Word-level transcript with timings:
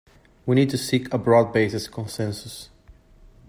We 0.47 0.55
need 0.55 0.71
to 0.71 0.79
seek 0.79 1.13
a 1.13 1.19
broad-based 1.19 1.91
consensus. 1.91 2.69